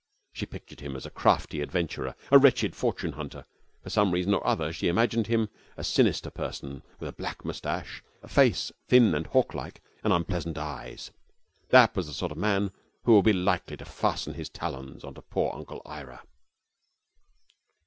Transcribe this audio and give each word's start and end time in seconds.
She 0.33 0.47
pictured 0.47 0.79
him 0.79 0.95
as 0.95 1.05
a 1.05 1.11
crafty 1.11 1.61
adventurer, 1.61 2.15
a 2.31 2.39
wretched 2.39 2.75
fortune 2.75 3.11
hunter. 3.11 3.45
For 3.83 3.91
some 3.91 4.09
reason 4.11 4.33
or 4.33 4.43
other 4.47 4.73
she 4.73 4.87
imagined 4.87 5.27
him 5.27 5.49
a 5.77 5.83
sinister 5.83 6.31
person 6.31 6.81
with 6.99 7.07
a 7.07 7.11
black 7.13 7.45
moustache, 7.45 8.01
a 8.23 8.27
face 8.27 8.71
thin 8.87 9.13
and 9.13 9.27
hawk 9.27 9.53
like, 9.53 9.79
and 10.03 10.11
unpleasant 10.11 10.57
eyes. 10.57 11.11
That 11.69 11.95
was 11.95 12.07
the 12.07 12.13
sort 12.13 12.31
of 12.31 12.39
man 12.39 12.71
who 13.03 13.13
would 13.13 13.25
be 13.25 13.31
likely 13.33 13.77
to 13.77 13.85
fasten 13.85 14.33
his 14.33 14.49
talons 14.49 15.03
into 15.03 15.21
poor 15.21 15.51
Uncle 15.53 15.83
Ira. 15.85 16.23